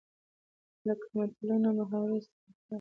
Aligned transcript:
لکه 0.87 1.05
متلونه، 1.17 1.69
محاورې 1.77 2.17
،اصطلاحات 2.19 2.65